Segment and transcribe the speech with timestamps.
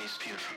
[0.00, 0.56] He's beautiful.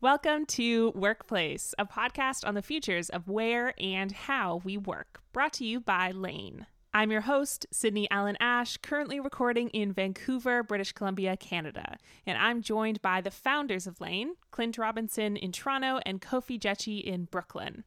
[0.00, 5.54] Welcome to Workplace, a podcast on the futures of where and how we work, brought
[5.54, 6.66] to you by Lane.
[6.94, 11.96] I'm your host, Sydney Allen Ash, currently recording in Vancouver, British Columbia, Canada.
[12.26, 17.02] And I'm joined by the founders of Lane, Clint Robinson in Toronto and Kofi Jechi
[17.02, 17.82] in Brooklyn.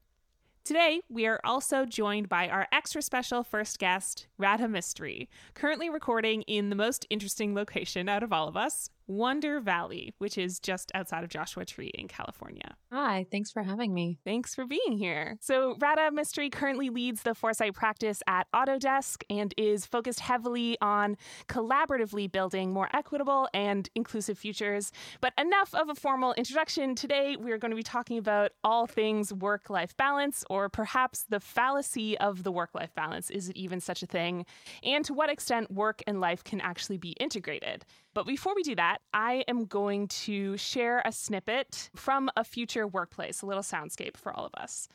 [0.65, 6.41] Today, we are also joined by our extra special first guest, Radha Mistry, currently recording
[6.41, 10.91] in the most interesting location out of all of us, Wonder Valley, which is just
[10.93, 12.75] outside of Joshua Tree in California.
[12.91, 14.19] Hi, thanks for having me.
[14.23, 15.39] Thanks for being here.
[15.41, 21.17] So, Radha Mistry currently leads the Foresight practice at Autodesk and is focused heavily on
[21.47, 24.91] collaboratively building more equitable and inclusive futures.
[25.21, 26.93] But enough of a formal introduction.
[26.93, 31.39] Today, we're going to be talking about all things work life balance, or perhaps the
[31.39, 33.31] fallacy of the work life balance.
[33.31, 34.45] Is it even such a thing?
[34.83, 37.85] And to what extent work and life can actually be integrated.
[38.13, 42.87] But before we do that, I am going to share a snippet from a future
[42.87, 44.87] workplace, a little soundscape for all of us.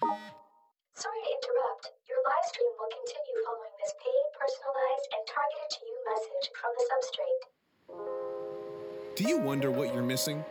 [0.00, 1.92] Sorry to interrupt.
[2.08, 6.72] Your live stream will continue following this paid, personalized, and targeted to you message from
[6.76, 7.44] the substrate.
[9.16, 10.44] Do you wonder what you're missing?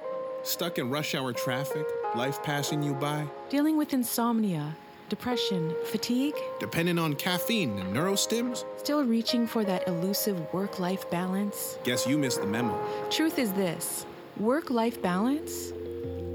[0.44, 3.28] Stuck in rush hour traffic, life passing you by?
[3.50, 4.76] Dealing with insomnia,
[5.10, 6.36] depression, fatigue?
[6.60, 8.66] Dependent on caffeine and neurostims?
[8.78, 11.78] Still reaching for that elusive work life balance?
[11.84, 12.80] Guess you missed the memo.
[13.10, 14.06] Truth is this
[14.38, 15.72] work life balance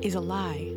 [0.02, 0.72] is a lie.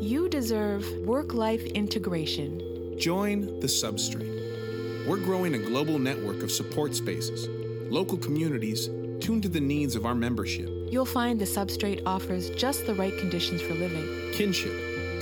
[0.00, 2.98] You deserve work life integration.
[2.98, 5.06] Join the substrate.
[5.06, 7.48] We're growing a global network of support spaces,
[7.90, 8.88] local communities
[9.20, 10.68] tuned to the needs of our membership.
[10.90, 14.72] You'll find the substrate offers just the right conditions for living Kinship,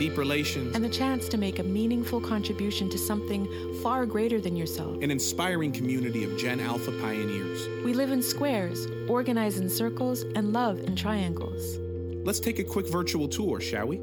[0.01, 3.47] deep relations, and the chance to make a meaningful contribution to something
[3.83, 4.97] far greater than yourself.
[5.03, 7.69] an inspiring community of Gen Alpha pioneers.
[7.85, 11.77] We live in squares, organize in circles, and love in triangles.
[12.25, 13.99] Let's take a quick virtual tour, shall we?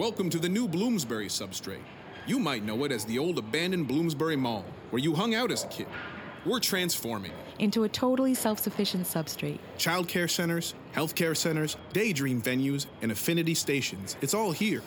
[0.00, 1.84] Welcome to the new Bloomsbury substrate.
[2.26, 5.62] You might know it as the old abandoned Bloomsbury Mall, where you hung out as
[5.64, 5.88] a kid.
[6.46, 7.36] We're transforming it.
[7.58, 9.58] Into a totally self sufficient substrate.
[9.78, 14.16] Childcare centers, healthcare centers, daydream venues, and affinity stations.
[14.20, 14.82] It's all here.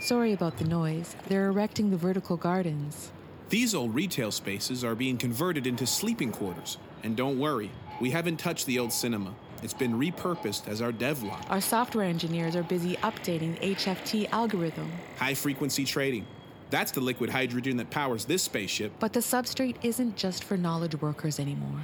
[0.00, 1.16] Sorry about the noise.
[1.26, 3.10] They're erecting the vertical gardens.
[3.48, 6.78] These old retail spaces are being converted into sleeping quarters.
[7.02, 7.70] And don't worry,
[8.00, 9.34] we haven't touched the old cinema.
[9.62, 11.46] It's been repurposed as our dev lot.
[11.50, 14.90] Our software engineers are busy updating HFT algorithm.
[15.16, 16.26] High frequency trading.
[16.70, 18.92] That's the liquid hydrogen that powers this spaceship.
[18.98, 21.80] But the substrate isn't just for knowledge workers anymore.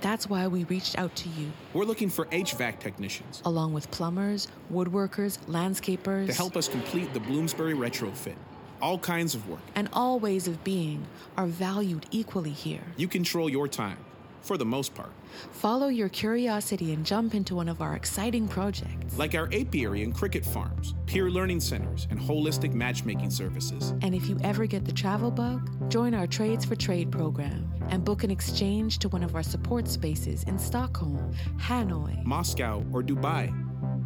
[0.00, 4.48] That's why we reached out to you, We're looking for HVAC technicians along with plumbers,
[4.72, 8.34] woodworkers, landscapers, to help us complete the Bloomsbury retrofit.
[8.82, 9.60] All kinds of work.
[9.74, 12.82] and all ways of being are valued equally here.
[12.98, 13.96] You control your time,
[14.46, 15.10] for the most part.
[15.50, 19.18] Follow your curiosity and jump into one of our exciting projects.
[19.18, 23.92] Like our apiary and cricket farms, peer learning centers, and holistic matchmaking services.
[24.02, 28.04] And if you ever get the travel bug, join our Trades for Trade program and
[28.04, 33.52] book an exchange to one of our support spaces in Stockholm, Hanoi, Moscow, or Dubai.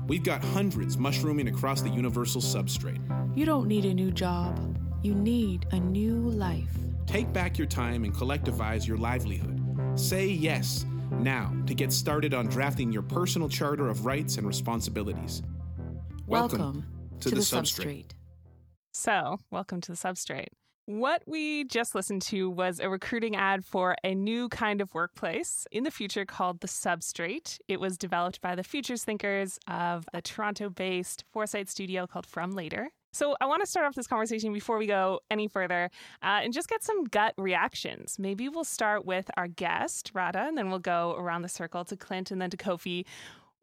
[0.09, 3.01] We've got hundreds mushrooming across the universal substrate.
[3.37, 4.77] You don't need a new job.
[5.03, 6.77] You need a new life.
[7.07, 9.60] Take back your time and collectivize your livelihood.
[9.97, 15.43] Say yes now to get started on drafting your personal charter of rights and responsibilities.
[16.27, 16.87] Welcome,
[17.21, 18.13] to, the, substrate.
[18.93, 20.49] So, welcome to the substrate.
[20.87, 25.67] What we just listened to was a recruiting ad for a new kind of workplace
[25.71, 27.59] in the future called the Substrate.
[27.69, 32.53] It was developed by the futures thinkers of a Toronto based Foresight studio called From
[32.53, 32.91] Later.
[33.13, 35.91] So, I want to start off this conversation before we go any further
[36.23, 38.17] uh, and just get some gut reactions.
[38.19, 41.97] Maybe we'll start with our guest, Radha, and then we'll go around the circle to
[41.97, 43.05] Clint and then to Kofi.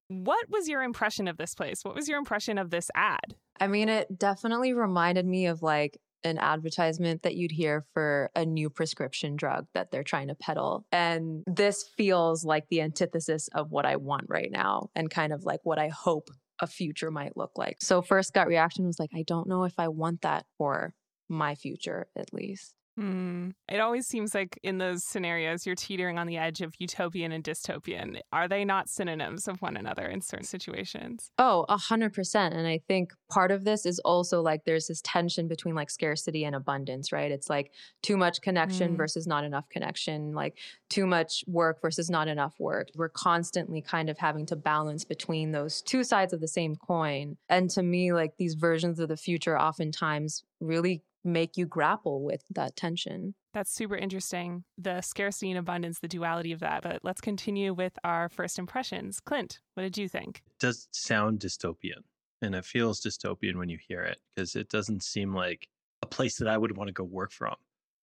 [0.09, 1.83] What was your impression of this place?
[1.83, 3.35] What was your impression of this ad?
[3.59, 8.45] I mean, it definitely reminded me of like an advertisement that you'd hear for a
[8.45, 10.85] new prescription drug that they're trying to peddle.
[10.91, 15.45] And this feels like the antithesis of what I want right now and kind of
[15.45, 17.77] like what I hope a future might look like.
[17.81, 20.93] So, first gut reaction was like, I don't know if I want that for
[21.29, 22.76] my future, at least.
[22.97, 23.49] Hmm.
[23.69, 27.43] It always seems like in those scenarios, you're teetering on the edge of utopian and
[27.43, 28.19] dystopian.
[28.33, 31.29] Are they not synonyms of one another in certain situations?
[31.37, 32.55] Oh, a hundred percent.
[32.55, 36.43] And I think part of this is also like there's this tension between like scarcity
[36.43, 37.31] and abundance, right?
[37.31, 37.71] It's like
[38.01, 38.97] too much connection Mm.
[38.97, 40.57] versus not enough connection, like
[40.89, 42.87] too much work versus not enough work.
[42.95, 47.37] We're constantly kind of having to balance between those two sides of the same coin.
[47.47, 52.43] And to me, like these versions of the future oftentimes really make you grapple with
[52.51, 53.35] that tension.
[53.53, 54.63] That's super interesting.
[54.77, 56.83] The scarcity and abundance, the duality of that.
[56.83, 59.19] But let's continue with our first impressions.
[59.19, 60.43] Clint, what did you think?
[60.45, 62.03] It does sound dystopian
[62.41, 65.67] and it feels dystopian when you hear it because it doesn't seem like
[66.01, 67.55] a place that I would want to go work from.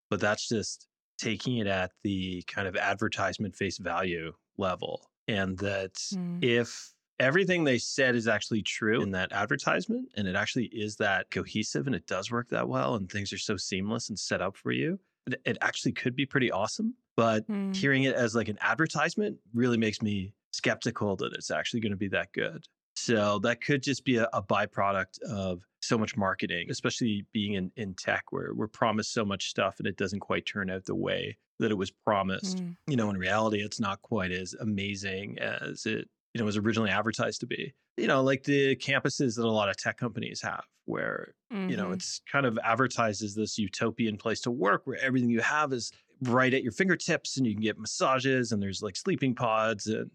[0.09, 0.87] But that's just
[1.17, 5.09] taking it at the kind of advertisement face value level.
[5.27, 6.43] And that Mm.
[6.43, 11.29] if everything they said is actually true in that advertisement and it actually is that
[11.31, 14.55] cohesive and it does work that well and things are so seamless and set up
[14.57, 14.99] for you,
[15.45, 16.95] it, actually could be pretty awesome.
[17.15, 17.75] But Mm.
[17.75, 21.97] hearing it as like an advertisement really makes me skeptical that it's actually going to
[21.97, 22.65] be that good.
[22.97, 27.71] So that could just be a, a byproduct of so much marketing, especially being in,
[27.75, 30.95] in tech where we're promised so much stuff and it doesn't quite turn out the
[30.95, 32.63] way that it was promised.
[32.63, 32.75] Mm.
[32.87, 36.91] You know, in reality, it's not quite as amazing as it, you know, was originally
[36.91, 37.73] advertised to be.
[37.97, 41.87] You know, like the campuses that a lot of tech companies have where you know
[41.87, 41.93] Mhm.
[41.93, 45.91] it's kind of advertised as this utopian place to work where everything you have is
[46.21, 50.11] right at your fingertips and you can get massages and there's like sleeping pods and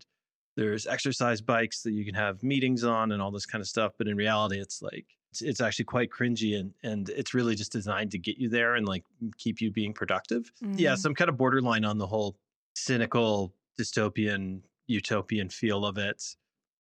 [0.57, 3.93] there's exercise bikes that you can have meetings on and all this kind of stuff
[3.99, 7.73] but in reality it's like it's, it's actually quite cringy and and it's really just
[7.73, 9.05] designed to get you there and like
[9.39, 10.99] keep you being productive yeah Mm.
[10.99, 12.37] some kind of borderline on the whole
[12.77, 16.23] cynical dystopian utopian feel of it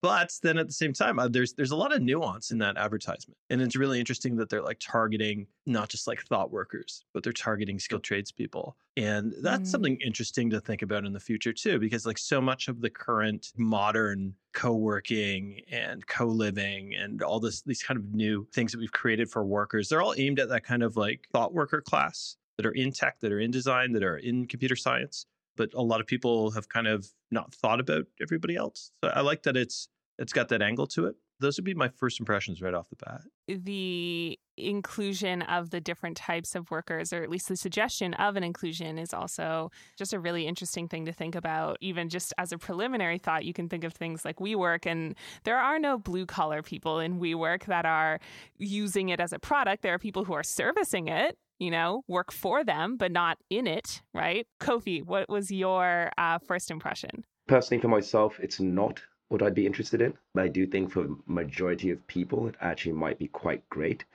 [0.02, 2.76] but then at the same time uh, there's there's a lot of nuance in that
[2.78, 7.22] advertisement and it's really interesting that they're like targeting not just like thought workers but
[7.22, 9.72] they're targeting skilled tradespeople and that's Mm.
[9.72, 12.90] something interesting to think about in the future too because like so much of the
[12.90, 18.92] current modern co-working and co-living and all this these kind of new things that we've
[18.92, 22.64] created for workers they're all aimed at that kind of like thought worker class that
[22.66, 25.26] are in tech that are in design that are in computer science
[25.56, 28.92] but a lot of people have kind of not thought about everybody else.
[29.02, 29.88] So I like that it's
[30.18, 31.16] it's got that angle to it.
[31.40, 33.22] Those would be my first impressions right off the bat.
[33.46, 38.44] the inclusion of the different types of workers, or at least the suggestion of an
[38.44, 41.76] inclusion, is also just a really interesting thing to think about.
[41.80, 45.14] Even just as a preliminary thought, you can think of things like WeWork, and
[45.44, 48.20] there are no blue collar people in WeWork that are
[48.58, 49.82] using it as a product.
[49.82, 51.36] There are people who are servicing it.
[51.58, 54.46] You know, work for them, but not in it, right?
[54.62, 57.26] Kofi, what was your uh, first impression?
[57.48, 60.14] Personally, for myself, it's not what I'd be interested in.
[60.34, 64.06] But I do think for majority of people, it actually might be quite great.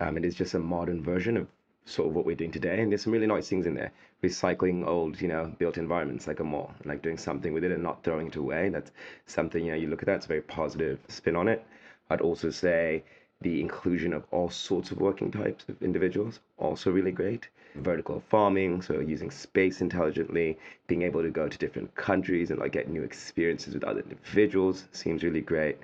[0.00, 1.48] Um, it is just a modern version of
[1.84, 3.92] sort of what we're doing today, and there's some really nice things in there.
[4.22, 7.82] Recycling old, you know, built environments like a mall, like doing something with it and
[7.82, 8.68] not throwing it away.
[8.68, 8.90] That's
[9.26, 10.16] something you know you look at that.
[10.16, 11.64] It's a very positive spin on it.
[12.10, 13.04] I'd also say
[13.42, 18.80] the inclusion of all sorts of working types of individuals also really great vertical farming
[18.80, 23.02] so using space intelligently being able to go to different countries and like get new
[23.02, 25.76] experiences with other individuals seems really great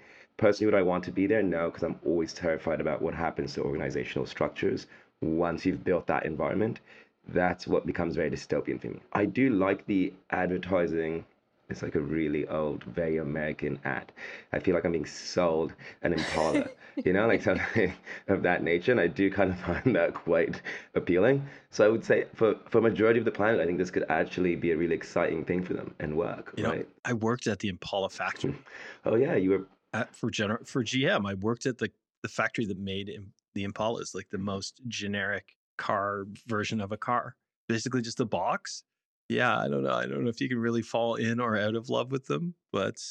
[0.42, 3.54] personally would i want to be there no because i'm always terrified about what happens
[3.54, 4.88] to organizational structures
[5.20, 6.80] once you've built that environment
[7.28, 11.24] that's what becomes very dystopian for me i do like the advertising
[11.72, 14.12] it's like a really old, very American ad.
[14.52, 15.72] I feel like I'm being sold
[16.02, 16.68] an Impala,
[17.02, 17.94] you know, like something
[18.28, 18.92] of that nature.
[18.92, 20.60] And I do kind of find that quite
[20.94, 21.42] appealing.
[21.70, 24.54] So I would say for, for majority of the planet, I think this could actually
[24.54, 26.88] be a really exciting thing for them and work, You know, right?
[27.06, 28.54] I worked at the Impala factory
[29.06, 31.28] Oh yeah, you were at, for Gener- for GM.
[31.28, 31.90] I worked at the
[32.22, 36.96] the factory that made Im- the Impalas, like the most generic car version of a
[36.96, 37.34] car.
[37.68, 38.84] Basically, just a box.
[39.28, 39.94] Yeah, I don't know.
[39.94, 42.54] I don't know if you can really fall in or out of love with them,
[42.72, 43.02] but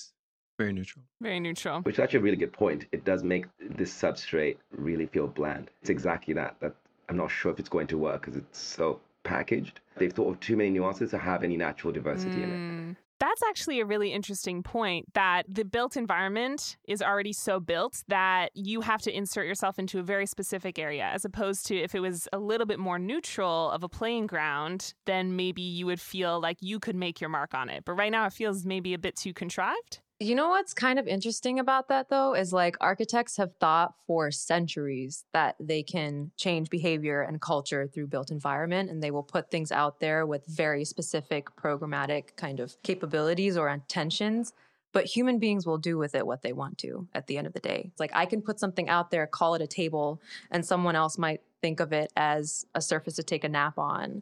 [0.58, 1.03] very neutral.
[1.22, 1.82] Very neutral.
[1.82, 2.86] which is actually a really good point.
[2.91, 5.72] It does make this substrate really feel bland.
[5.82, 6.56] It's exactly that.
[6.60, 6.74] That
[7.10, 9.79] I'm not sure if it's going to work because it's so packaged.
[9.98, 12.56] They've thought of too many nuances to have any natural diversity in it.
[12.56, 12.96] Mm.
[13.32, 18.50] That's actually a really interesting point that the built environment is already so built that
[18.56, 22.02] you have to insert yourself into a very specific area, as opposed to if it
[22.02, 26.42] was a little bit more neutral of a playing ground, then maybe you would feel
[26.42, 27.86] like you could make your mark on it.
[27.86, 30.02] But right now it feels maybe a bit too contrived.
[30.22, 34.30] You know what's kind of interesting about that though is like architects have thought for
[34.30, 39.50] centuries that they can change behavior and culture through built environment and they will put
[39.50, 44.54] things out there with very specific programmatic kind of capabilities or intentions
[44.92, 47.54] but human beings will do with it what they want to at the end of
[47.54, 47.86] the day.
[47.88, 51.18] It's like I can put something out there, call it a table, and someone else
[51.18, 54.22] might think of it as a surface to take a nap on.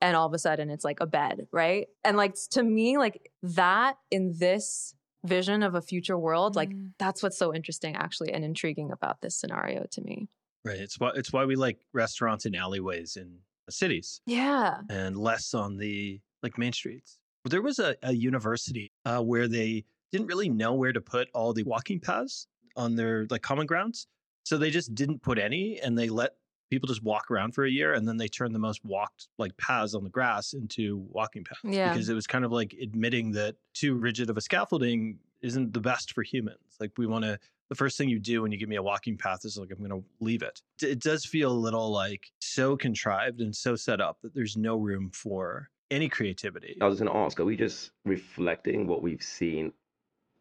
[0.00, 1.88] And all of a sudden it's like a bed, right?
[2.02, 6.92] And like to me, like that in this vision of a future world, like Mm.
[6.98, 10.28] that's what's so interesting actually and intriguing about this scenario to me.
[10.64, 10.78] Right.
[10.78, 13.38] It's why it's why we like restaurants in alleyways in
[13.70, 14.80] cities Yeah.
[14.90, 17.18] and less on the like main streets.
[17.46, 21.52] There was a, a university uh, where they didn't really know where to put all
[21.52, 24.06] the walking paths on their like common grounds,
[24.44, 26.32] so they just didn't put any, and they let
[26.74, 29.56] people just walk around for a year and then they turn the most walked like
[29.56, 31.92] paths on the grass into walking paths Yeah.
[31.92, 35.80] because it was kind of like admitting that too rigid of a scaffolding isn't the
[35.80, 36.58] best for humans.
[36.80, 37.38] Like we want to
[37.70, 39.78] the first thing you do when you give me a walking path is like i'm
[39.78, 40.60] going to leave it.
[40.82, 44.76] It does feel a little like so contrived and so set up that there's no
[44.76, 46.76] room for any creativity.
[46.80, 49.72] I was going to ask, are we just reflecting what we've seen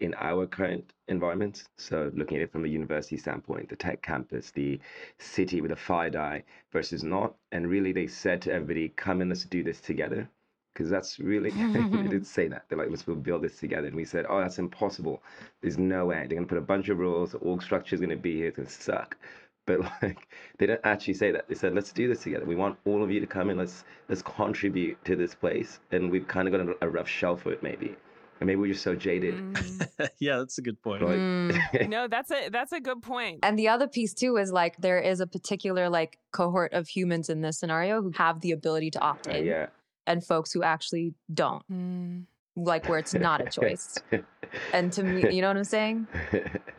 [0.03, 1.63] in our current environment?
[1.77, 4.79] So, looking at it from a university standpoint, the tech campus, the
[5.17, 7.36] city with a fire dye versus not.
[7.51, 10.29] And really, they said to everybody, come in, let's do this together.
[10.74, 12.65] Because that's really, they did say that.
[12.67, 13.88] They're like, let's build this together.
[13.88, 15.22] And we said, oh, that's impossible.
[15.62, 16.15] There's no way.
[16.15, 17.31] They're going to put a bunch of rules.
[17.31, 18.48] The org structure is going to be here.
[18.48, 19.17] It's going to suck
[19.65, 22.77] but like they don't actually say that they said let's do this together we want
[22.83, 26.50] all of you to come in let's let's contribute to this place and we've kind
[26.50, 27.95] of got a, a rough shell for it maybe
[28.39, 30.09] and maybe we're just so jaded Mm.
[30.19, 31.17] yeah that's a good point Right.
[31.17, 31.89] Mm.
[31.95, 33.39] no, that's a that's a good point.
[33.43, 37.29] And the other piece too is like there is a particular like cohort of humans
[37.29, 39.67] in this scenario who have the ability to opt Uh, in yeah
[40.05, 42.25] and folks who actually don't, Mm.
[42.55, 43.97] like where it's not a choice.
[44.71, 46.05] And to me, you know what I'm saying?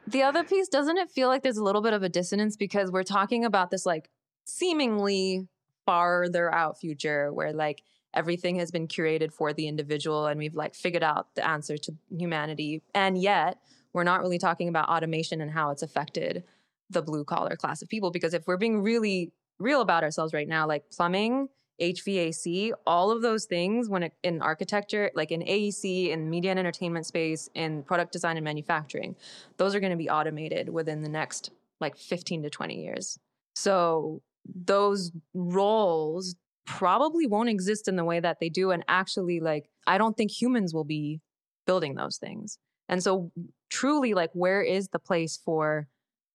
[0.07, 2.93] The other piece, doesn't it feel like there's a little bit of a dissonance because
[2.93, 4.09] we're talking about this like
[4.47, 5.49] seemingly
[5.87, 7.83] farther out future where like
[8.15, 11.95] everything has been curated for the individual and we've like figured out the answer to
[12.11, 12.83] humanity.
[12.95, 13.59] And yet
[13.93, 16.45] we're not really talking about automation and how it's affected
[16.91, 18.11] the blue collar class of people.
[18.11, 21.49] Because if we're being really real about ourselves right now, like plumbing,
[21.81, 26.59] HVAC, all of those things when it, in architecture, like in AEC, in media and
[26.59, 29.17] entertainment space, in product design and manufacturing,
[29.57, 33.19] those are going to be automated within the next like 15 to 20 years.
[33.55, 34.23] So
[34.55, 38.71] those roles probably won't exist in the way that they do.
[38.71, 41.21] And actually, like, I don't think humans will be
[41.67, 42.59] building those things.
[42.89, 43.31] And so,
[43.71, 45.89] truly, like, where is the place for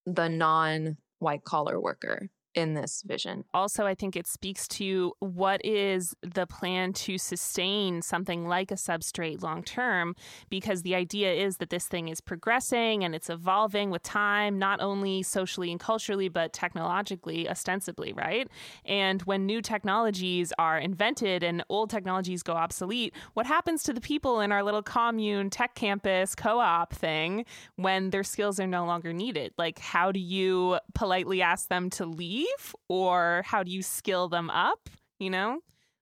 [0.06, 3.44] the non white collar worker in this vision?
[3.54, 8.76] also i think it speaks to what is the plan to sustain something like a
[8.76, 10.16] substrate long term?
[10.50, 14.82] Because the idea is that this thing is progressing and it's evolving with time not
[14.82, 18.48] only socially and culturally but technologically ostensibly right?
[18.86, 24.02] And when new technologies are invented and old technologies go obsolete what happens to the
[24.02, 29.14] people in our little commune tech campus co-op thing when their skills are no longer
[29.14, 29.54] needed?
[29.58, 32.39] Like how do you politely ask them to leave
[32.88, 34.90] or how do you skill them up?
[35.20, 35.60] You know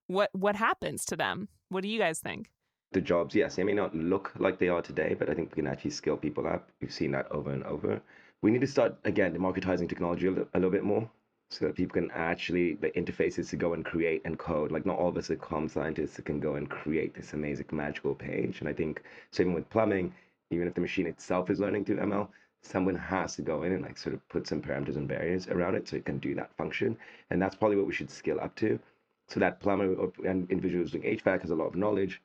[0.07, 1.49] what what happens to them?
[1.69, 2.49] What do you guys think?
[2.91, 5.55] The jobs yes they may not look like they are today but i think we
[5.55, 6.69] can actually skill people up.
[6.81, 8.01] We've seen that over and over.
[8.41, 11.09] We need to start again democratizing technology a little, a little bit more
[11.49, 14.97] so that people can actually the interfaces to go and create and code like not
[14.97, 18.59] all of us are com scientists that can go and create this amazing magical page.
[18.59, 19.01] And i think
[19.31, 20.13] same with plumbing
[20.51, 22.29] even if the machine itself is learning through ml
[22.61, 25.75] someone has to go in and like sort of put some parameters and barriers around
[25.75, 26.97] it so it can do that function
[27.29, 28.79] and that's probably what we should scale up to
[29.27, 32.21] so that plumber or, and individuals doing hvac has a lot of knowledge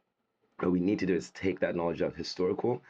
[0.61, 2.81] what we need to do is take that knowledge of historical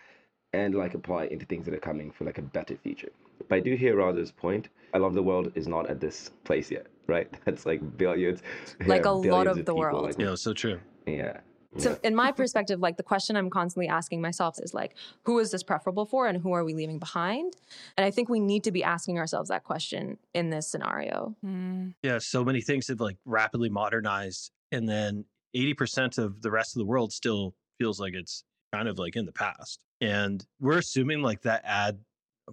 [0.53, 3.11] and like apply it into things that are coming for like a better future.
[3.49, 4.69] But I do hear Radha's point.
[4.93, 7.33] A lot of the world is not at this place yet, right?
[7.45, 8.43] That's like billions.
[8.87, 10.03] Like a lot billions of the people, world.
[10.05, 11.41] like- yeah so true yeah.
[11.79, 15.51] So, in my perspective, like the question I'm constantly asking myself is like, who is
[15.51, 17.55] this preferable for and who are we leaving behind?
[17.97, 21.37] And I think we need to be asking ourselves that question in this scenario.
[21.45, 21.95] Mm.
[22.03, 25.25] Yeah, so many things have like rapidly modernized, and then
[25.57, 29.27] 80% of the rest of the world still feels like it's kind of like in
[29.27, 29.83] the past.
[30.01, 32.01] And we're assuming like that ad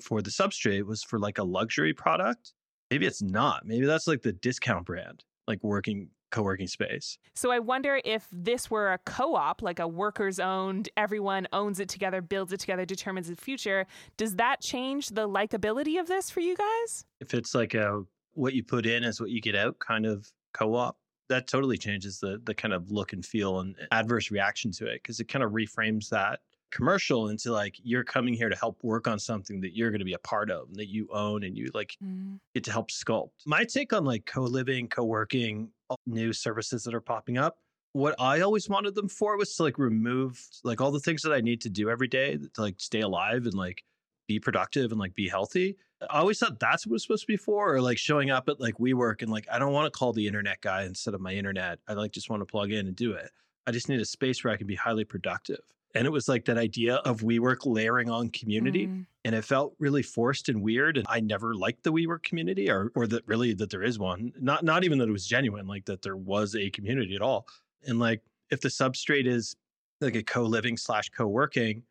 [0.02, 2.54] for the substrate was for like a luxury product.
[2.92, 3.66] Maybe it's not.
[3.66, 7.18] Maybe that's like the discount brand, like working co working space.
[7.34, 11.90] So I wonder if this were a co-op, like a workers owned, everyone owns it
[11.90, 13.86] together, builds it together, determines the future.
[14.18, 17.06] Does that change the likability of this for you guys?
[17.20, 20.32] If it's like a what you put in is what you get out kind of
[20.54, 20.98] co op,
[21.30, 25.02] that totally changes the the kind of look and feel and adverse reaction to it
[25.02, 26.40] because it kind of reframes that
[26.72, 30.06] commercial into like you're coming here to help work on something that you're going to
[30.06, 32.40] be a part of and that you own and you like mm.
[32.54, 33.30] get to help sculpt.
[33.46, 35.70] My take on like co-living, co-working,
[36.06, 37.58] new services that are popping up.
[37.94, 41.34] What I always wanted them for was to like remove like all the things that
[41.34, 43.84] I need to do every day to like stay alive and like
[44.28, 45.78] be productive and like be healthy.
[46.10, 48.48] I always thought that's what it was supposed to be for, or like showing up
[48.48, 51.20] at like WeWork and like I don't want to call the internet guy instead of
[51.22, 51.80] my internet.
[51.88, 53.32] I like just want to plug in and do it.
[53.68, 55.62] I just need a space where I can be highly productive.
[55.96, 59.06] And it was like that idea of WeWork layering on community Mm.
[59.26, 62.92] and it felt really forced and weird and i never liked the WeWork community or
[62.96, 65.86] or that really that there is one not not even that it was genuine like
[65.86, 67.48] that there was a community at all
[67.88, 69.56] and like if the substrate is
[70.02, 71.84] like a co-living slash co-working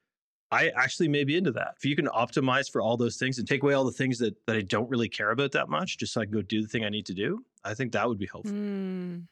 [0.51, 3.47] i actually may be into that if you can optimize for all those things and
[3.47, 6.13] take away all the things that that i don't really care about that much just
[6.13, 8.19] so i can go do the thing i need to do I think that would
[8.19, 8.55] be helpful.
[8.55, 9.27] Mm.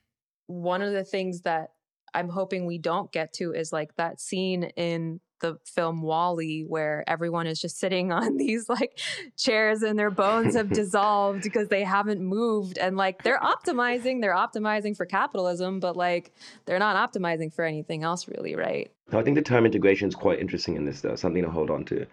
[0.48, 1.70] One of the things that
[2.16, 7.04] I'm hoping we don't get to is like that scene in the film WALL-E where
[7.06, 8.98] everyone is just sitting on these like
[9.36, 12.78] chairs and their bones have dissolved because they haven't moved.
[12.78, 16.32] And like they're optimizing they're optimizing for capitalism but like
[16.64, 18.90] they're not optimizing for anything else really right?
[19.12, 21.16] I think the term integration is quite interesting in this though.
[21.16, 22.06] Something to hold on to.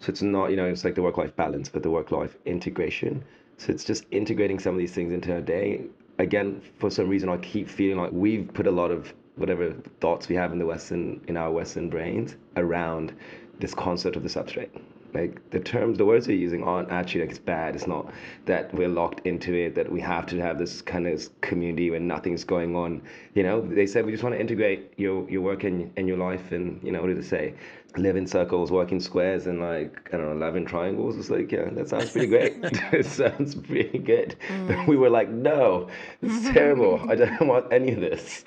[0.00, 2.36] So it's not you know it's like the work life balance but the work life
[2.44, 3.24] integration.
[3.56, 5.84] So it's just integrating some of these things into our day.
[6.18, 10.28] Again for some reason I keep feeling like we've put a lot of whatever thoughts
[10.28, 13.12] we have in the Western in our Western brains around
[13.58, 14.70] this concept of the substrate.
[15.14, 17.76] Like the terms, the words we're using aren't actually like it's bad.
[17.76, 18.12] It's not
[18.46, 19.76] that we're locked into it.
[19.76, 23.00] That we have to have this kind of community where nothing's going on.
[23.34, 26.16] You know, they said we just want to integrate your your work and and your
[26.16, 26.50] life.
[26.50, 27.54] And you know, what did it say?
[27.96, 31.16] Live in circles, work in squares, and like I don't know, live in triangles.
[31.16, 32.54] It's like yeah, that sounds pretty great.
[32.92, 34.34] it sounds pretty good.
[34.48, 34.86] Mm.
[34.88, 35.88] We were like, no,
[36.22, 37.00] it's terrible.
[37.08, 38.44] I don't want any of this.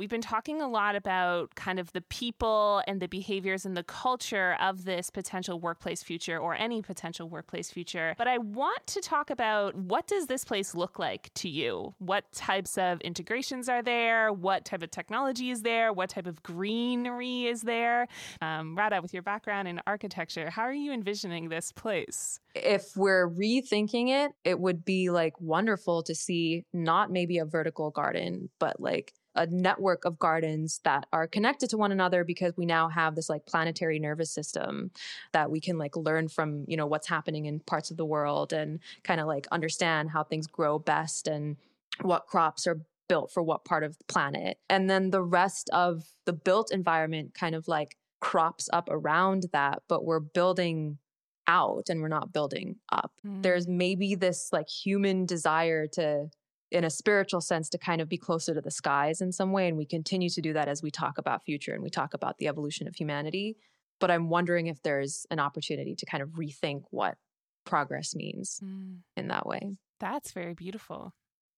[0.00, 3.82] We've been talking a lot about kind of the people and the behaviors and the
[3.82, 8.14] culture of this potential workplace future or any potential workplace future.
[8.16, 11.94] But I want to talk about what does this place look like to you?
[11.98, 14.32] What types of integrations are there?
[14.32, 15.92] What type of technology is there?
[15.92, 18.08] What type of greenery is there?
[18.40, 22.40] Um, Radha, with your background in architecture, how are you envisioning this place?
[22.54, 27.90] If we're rethinking it, it would be like wonderful to see not maybe a vertical
[27.90, 32.66] garden, but like a network of gardens that are connected to one another because we
[32.66, 34.90] now have this like planetary nervous system
[35.32, 38.52] that we can like learn from you know what's happening in parts of the world
[38.52, 41.56] and kind of like understand how things grow best and
[42.02, 46.04] what crops are built for what part of the planet and then the rest of
[46.26, 50.98] the built environment kind of like crops up around that but we're building
[51.46, 53.42] out and we're not building up mm.
[53.42, 56.28] there's maybe this like human desire to
[56.70, 59.68] in a spiritual sense to kind of be closer to the skies in some way
[59.68, 62.38] and we continue to do that as we talk about future and we talk about
[62.38, 63.56] the evolution of humanity
[63.98, 67.16] but i'm wondering if there's an opportunity to kind of rethink what
[67.64, 68.96] progress means mm.
[69.16, 69.60] in that way
[69.98, 71.12] that's very beautiful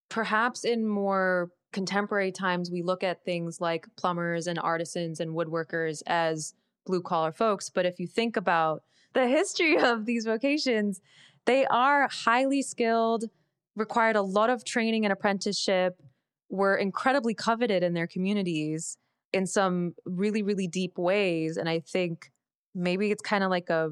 [0.09, 6.01] perhaps in more contemporary times we look at things like plumbers and artisans and woodworkers
[6.07, 6.53] as
[6.85, 11.01] blue collar folks but if you think about the history of these vocations
[11.45, 13.25] they are highly skilled
[13.75, 16.01] required a lot of training and apprenticeship,
[16.49, 18.97] were incredibly coveted in their communities
[19.31, 21.57] in some really, really deep ways.
[21.57, 22.31] And I think
[22.75, 23.89] maybe it's kind of like a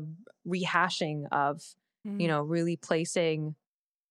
[0.48, 1.62] rehashing of,
[2.08, 2.22] mm.
[2.22, 3.56] you know, really placing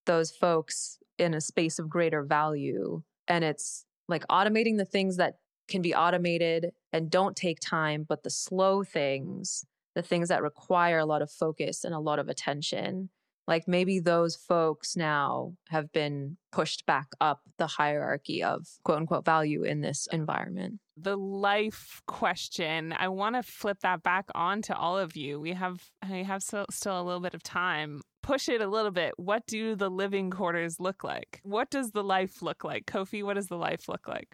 [0.06, 3.02] those folks in a space of greater value.
[3.28, 5.36] And it's like automating the things that
[5.68, 10.98] can be automated and don't take time, but the slow things, the things that require
[10.98, 13.10] a lot of focus and a lot of attention
[13.50, 19.24] like maybe those folks now have been pushed back up the hierarchy of quote unquote
[19.24, 20.78] value in this environment.
[20.96, 25.40] The life question, I want to flip that back on to all of you.
[25.40, 28.02] We have we have still, still a little bit of time.
[28.22, 29.14] Push it a little bit.
[29.16, 31.40] What do the living quarters look like?
[31.42, 32.86] What does the life look like?
[32.86, 34.28] Kofi, what does the life look like?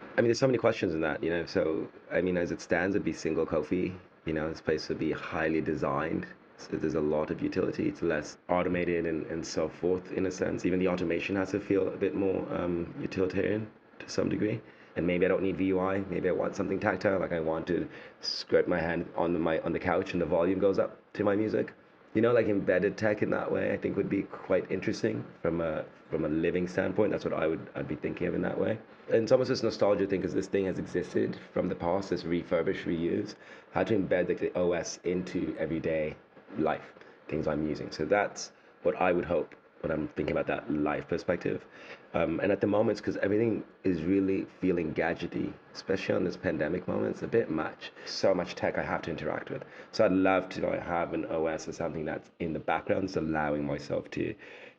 [0.00, 1.46] I mean, there's so many questions in that, you know.
[1.46, 3.94] So, I mean, as it stands, it'd be single Kofi.
[4.26, 6.26] You know, this place would be highly designed
[6.60, 7.88] so there's a lot of utility.
[7.88, 10.66] It's less automated and, and so forth in a sense.
[10.66, 13.66] Even the automation has to feel a bit more um, utilitarian
[13.98, 14.60] to some degree.
[14.96, 16.08] And maybe I don't need VUI.
[16.10, 17.18] Maybe I want something tactile.
[17.18, 17.88] Like I want to
[18.20, 21.24] scrape my hand on the, my on the couch and the volume goes up to
[21.24, 21.72] my music.
[22.12, 25.60] You know, like embedded tech in that way, I think would be quite interesting from
[25.60, 27.12] a from a living standpoint.
[27.12, 28.78] That's what I would I'd be thinking of in that way.
[29.12, 32.24] And it's almost this nostalgia thing because this thing has existed from the past, this
[32.24, 33.34] refurbish, reuse.
[33.72, 36.16] How to embed the OS into everyday
[36.58, 36.94] life,
[37.28, 37.90] things I'm using.
[37.90, 41.64] So that's what I would hope when I'm thinking about that life perspective.
[42.12, 46.86] Um, and at the moment, because everything is really feeling gadgety, especially on this pandemic
[46.86, 47.92] moment, it's a bit much.
[48.04, 49.64] So much tech I have to interact with.
[49.92, 53.16] So I'd love to know, have an OS or something that's in the background, that's
[53.16, 54.34] allowing myself to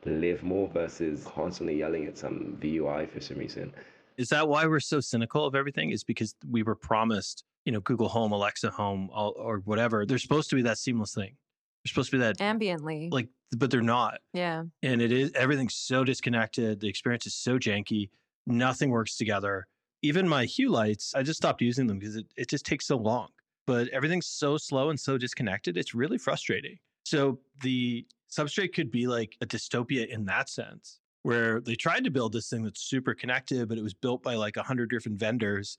[0.06, 3.74] live more versus constantly yelling at some VUI for some reason.
[4.18, 5.92] Is that why we're so cynical of everything?
[5.92, 10.06] Is because we were promised, you know, Google Home, Alexa Home, or whatever.
[10.06, 11.36] There's supposed to be that seamless thing.
[11.84, 14.20] They're supposed to be that ambiently, like, but they're not.
[14.34, 14.64] Yeah.
[14.84, 16.80] And it is everything's so disconnected.
[16.80, 18.10] The experience is so janky.
[18.46, 19.68] Nothing works together.
[20.04, 22.98] Even my Hue lights, I just stopped using them because it, it just takes so
[22.98, 23.30] long.
[23.66, 25.78] But everything's so slow and so disconnected.
[25.78, 26.78] It's really frustrating.
[27.04, 32.12] So the substrate could be like a dystopia in that sense, where they tried to
[32.12, 35.20] build this thing that's super connected, but it was built by like a hundred different
[35.20, 35.78] vendors.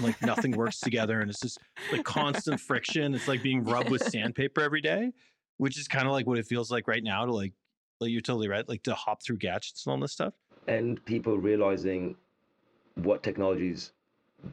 [0.00, 1.58] like nothing works together and it's just
[1.92, 3.14] like constant friction.
[3.14, 5.12] It's like being rubbed with sandpaper every day
[5.58, 7.52] which is kind of like what it feels like right now to like
[8.00, 10.34] like you're totally right like to hop through gadgets and all this stuff
[10.66, 12.16] and people realizing
[12.96, 13.92] what technologies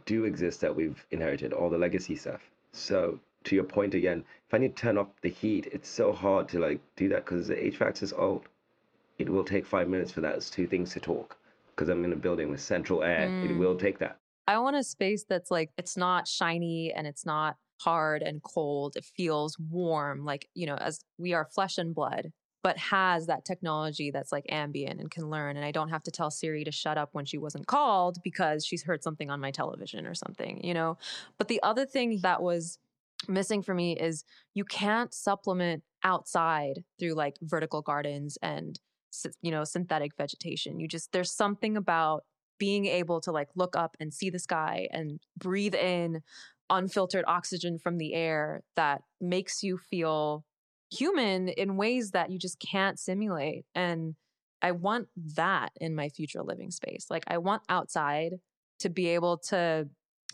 [0.05, 2.41] do exist that we've inherited, all the legacy stuff.
[2.73, 6.11] So to your point again, if I need to turn off the heat, it's so
[6.11, 8.43] hard to like do that because the HVAC is old.
[9.19, 11.37] It will take five minutes for those two things to talk
[11.75, 13.27] because I'm in a building with central air.
[13.43, 13.57] It Mm.
[13.57, 14.17] will take that.
[14.47, 18.95] I want a space that's like it's not shiny and it's not hard and cold.
[18.95, 22.31] It feels warm, like, you know, as we are flesh and blood,
[22.63, 25.57] but has that technology that's like ambient and can learn.
[25.57, 28.65] And I don't have to tell Siri to shut up when she wasn't called because
[28.65, 30.97] she's heard something on my television or something, you know?
[31.37, 32.77] But the other thing that was
[33.27, 38.79] missing for me is you can't supplement outside through like vertical gardens and
[39.41, 42.23] you know synthetic vegetation you just there's something about
[42.57, 46.21] being able to like look up and see the sky and breathe in
[46.71, 50.43] unfiltered oxygen from the air that makes you feel
[50.89, 54.15] human in ways that you just can't simulate and
[54.61, 57.05] i want that in my future living space.
[57.09, 58.33] Like i want outside
[58.79, 59.87] to be able to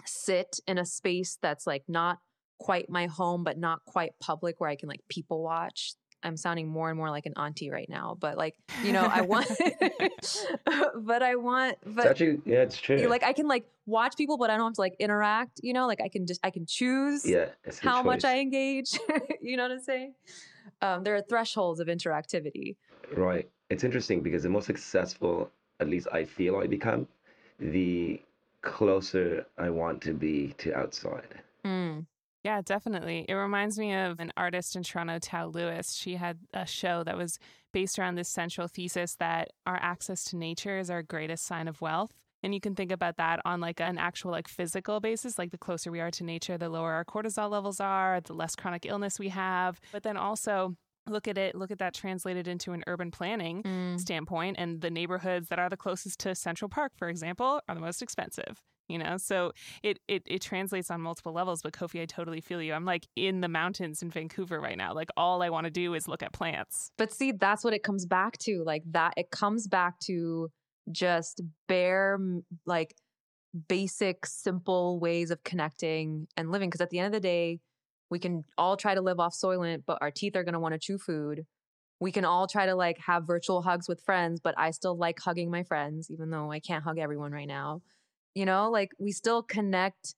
[0.06, 2.19] sit in a space that's like not
[2.60, 5.93] quite my home but not quite public where i can like people watch
[6.24, 9.22] i'm sounding more and more like an auntie right now but like you know i
[9.22, 9.48] want
[10.96, 13.08] but i want It's but actually, yeah, it's true.
[13.08, 15.60] like I can like watch people, but I don't have to like interact.
[15.64, 18.24] You know, like I can just I can choose yeah, it's how much.
[18.24, 18.98] I engage.
[19.42, 20.14] you know what I'm saying?
[20.82, 22.76] Um, there are thresholds of interactivity.
[23.16, 23.50] Right.
[23.70, 25.50] It's interesting because the more successful,
[25.80, 27.08] at least I feel I become,
[27.60, 28.22] the
[28.62, 31.42] closer I want to be to outside.
[31.66, 32.06] Mm.
[32.48, 33.26] Yeah, definitely.
[33.28, 35.94] It reminds me of an artist in Toronto, Tau Lewis.
[35.94, 37.40] She had a show that was
[37.74, 41.82] based around this central thesis that our access to nature is our greatest sign of
[41.82, 42.14] wealth.
[42.42, 45.58] And you can think about that on like an actual like physical basis, like the
[45.58, 49.20] closer we are to nature, the lower our cortisol levels are, the less chronic illness
[49.20, 49.82] we have.
[49.92, 54.00] But then also look at it, look at that translated into an urban planning Mm.
[54.00, 57.82] standpoint and the neighborhoods that are the closest to Central Park, for example, are the
[57.82, 58.62] most expensive.
[58.88, 59.52] You know, so
[59.84, 61.62] it, it it translates on multiple levels.
[61.62, 62.73] But Kofi, I totally feel you.
[62.73, 64.93] I'm like in the mountains in Vancouver right now.
[64.93, 66.91] Like all I want to do is look at plants.
[66.97, 68.63] But see, that's what it comes back to.
[68.65, 70.50] Like that, it comes back to
[70.89, 72.17] just bare,
[72.65, 72.95] like
[73.67, 76.69] basic, simple ways of connecting and living.
[76.69, 77.60] Because at the end of the day,
[78.10, 80.73] we can all try to live off Soylent, but our teeth are going to want
[80.73, 81.45] to chew food.
[82.00, 85.19] We can all try to like have virtual hugs with friends, but I still like
[85.19, 87.82] hugging my friends, even though I can't hug everyone right now.
[88.38, 90.13] You know, like we still connect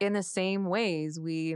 [0.00, 1.20] in the same ways.
[1.20, 1.54] We,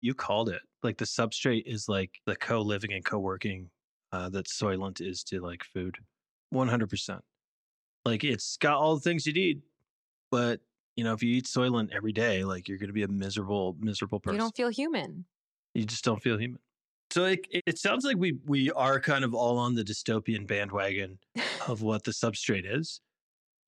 [0.00, 0.62] You called it.
[0.82, 3.68] Like the substrate is like the co-living and co-working
[4.12, 5.98] uh, that Soylent is to like food.
[6.54, 7.20] 100%.
[8.06, 9.60] Like it's got all the things you need,
[10.30, 10.60] but
[10.96, 13.76] you know, if you eat Soylent every day, like you're going to be a miserable,
[13.78, 14.36] miserable person.
[14.36, 15.26] you don't feel human.
[15.74, 16.60] you just don't feel human.
[17.10, 20.46] So it, it, it sounds like we we are kind of all on the dystopian
[20.46, 21.18] bandwagon
[21.68, 23.02] of what the substrate is,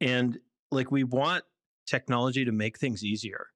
[0.00, 0.38] and
[0.70, 1.44] like we want
[1.86, 3.48] technology to make things easier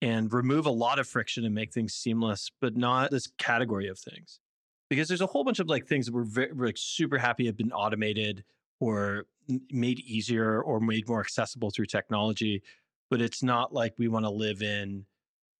[0.00, 3.98] and remove a lot of friction and make things seamless, but not this category of
[3.98, 4.40] things.
[4.88, 7.46] Because there's a whole bunch of like things that we're, very, we're like super happy
[7.46, 8.44] have been automated
[8.80, 9.26] or
[9.70, 12.62] made easier or made more accessible through technology,
[13.10, 15.04] but it's not like we want to live in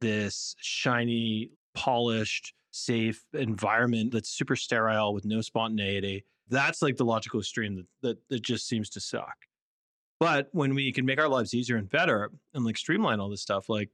[0.01, 6.25] this shiny, polished, safe environment that's super sterile with no spontaneity.
[6.49, 9.48] That's like the logical extreme that, that, that just seems to suck.
[10.21, 13.43] But when we can make our lives easier and better and like streamline all this
[13.43, 13.91] stuff, like,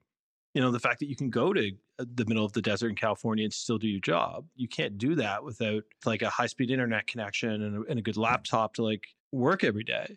[0.55, 2.89] you know, the fact that you can go to uh, the middle of the desert
[2.89, 6.47] in California and still do your job, you can't do that without like a high
[6.47, 10.17] speed internet connection and a, and a good laptop to like work every day.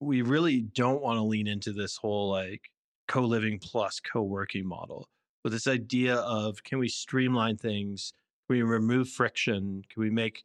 [0.00, 2.70] We really don't want to lean into this whole like
[3.08, 5.08] co living plus co working model.
[5.42, 8.12] But this idea of can we streamline things?
[8.46, 9.84] Can we remove friction?
[9.88, 10.44] Can we make,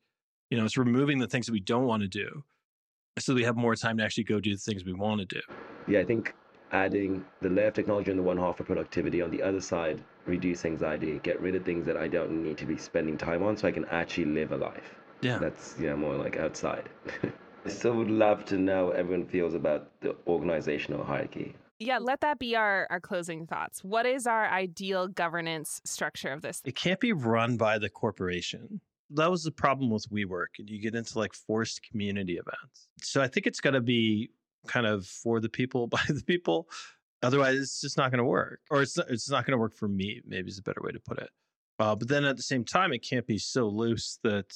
[0.50, 2.44] you know, it's removing the things that we don't want to do
[3.20, 5.42] so we have more time to actually go do the things we want to do.
[5.88, 6.34] Yeah, I think
[6.72, 10.04] adding the layer of technology on the one half for productivity, on the other side,
[10.26, 13.56] reduce anxiety, get rid of things that I don't need to be spending time on
[13.56, 14.96] so I can actually live a life.
[15.22, 15.38] Yeah.
[15.38, 16.90] That's, you know, more like outside.
[17.66, 21.56] I still would love to know how everyone feels about the organizational hierarchy.
[21.80, 23.84] Yeah, let that be our our closing thoughts.
[23.84, 26.62] What is our ideal governance structure of this?
[26.64, 28.80] It can't be run by the corporation.
[29.12, 32.88] That was the problem with WeWork, and you get into like forced community events.
[33.02, 34.32] So I think it's got to be
[34.68, 36.68] kind of for the people, by the people.
[37.24, 39.76] Otherwise, it's just not going to work, or it's not, it's not going to work
[39.76, 40.22] for me.
[40.28, 41.30] Maybe is a better way to put it.
[41.80, 44.54] Uh, but then at the same time, it can't be so loose that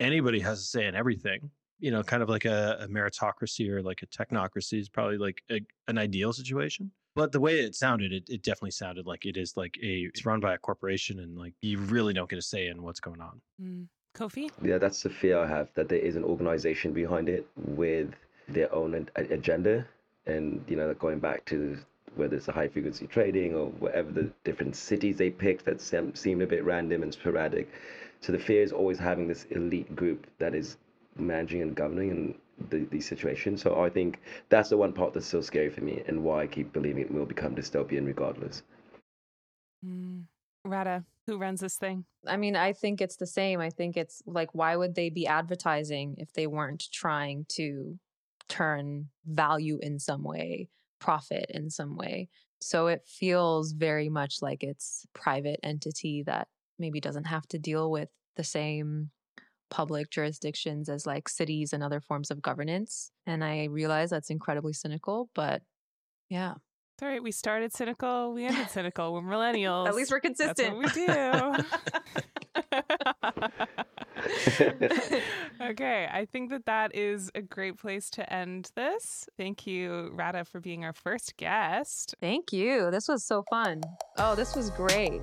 [0.00, 1.50] anybody has a say in everything.
[1.78, 5.42] You know, kind of like a, a meritocracy or like a technocracy is probably like
[5.50, 6.90] a, an ideal situation.
[7.16, 10.26] But the way it sounded, it, it definitely sounded like it is like a it's
[10.26, 13.22] run by a corporation and like you really don't get a say in what's going
[13.22, 13.40] on.
[13.60, 13.86] Mm.
[14.14, 14.50] Kofi?
[14.62, 18.12] Yeah, that's the fear I have that there is an organization behind it with
[18.48, 19.86] their own agenda,
[20.26, 21.78] and you know, going back to
[22.16, 26.42] whether it's a high frequency trading or whatever the different cities they picked that seemed
[26.42, 27.70] a bit random and sporadic.
[28.20, 30.76] So the fear is always having this elite group that is
[31.16, 32.34] managing and governing and
[32.70, 33.62] the, these situations.
[33.62, 36.46] So I think that's the one part that's so scary for me and why I
[36.46, 38.62] keep believing it will become dystopian regardless.
[39.84, 40.24] Mm.
[40.64, 42.04] Radha, who runs this thing?
[42.26, 43.60] I mean, I think it's the same.
[43.60, 47.98] I think it's like, why would they be advertising if they weren't trying to
[48.48, 52.28] turn value in some way, profit in some way?
[52.60, 57.90] So it feels very much like it's private entity that maybe doesn't have to deal
[57.90, 59.10] with the same
[59.70, 63.10] public jurisdictions as like cities and other forms of governance.
[63.26, 65.62] And I realize that's incredibly cynical, but
[66.28, 66.54] yeah.
[66.96, 67.22] It's all right.
[67.22, 68.32] We started cynical.
[68.32, 69.12] We ended cynical.
[69.12, 69.86] We're millennials.
[69.86, 70.78] At least we're consistent.
[70.78, 71.06] We do.
[75.60, 76.08] okay.
[76.10, 79.28] I think that that is a great place to end this.
[79.36, 82.14] Thank you, Radha, for being our first guest.
[82.18, 82.90] Thank you.
[82.90, 83.82] This was so fun.
[84.16, 85.20] Oh, this was great.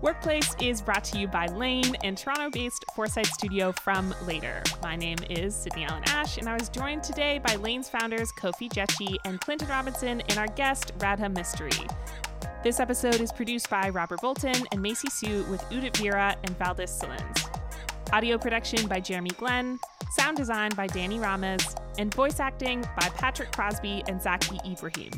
[0.00, 4.62] Workplace is brought to you by Lane and Toronto based Foresight Studio from Later.
[4.80, 8.68] My name is Sydney Allen Ash, and I was joined today by Lane's founders Kofi
[8.70, 11.74] Jechi and Clinton Robinson and our guest Radha Mistry.
[12.62, 16.90] This episode is produced by Robert Bolton and Macy Sue with Udit Vira and Valdis
[16.90, 17.46] Salins.
[18.12, 19.80] Audio production by Jeremy Glenn,
[20.12, 25.10] sound design by Danny Ramos, and voice acting by Patrick Crosby and Zaki Ibrahim.